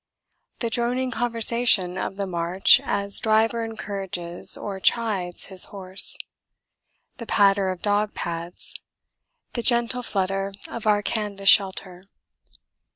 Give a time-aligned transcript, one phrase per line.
[0.61, 6.17] The droning conversation of the march as driver encourages or chides his horse.
[7.17, 8.81] The patter of dog pads.
[9.53, 12.03] The gentle flutter of our canvas shelter.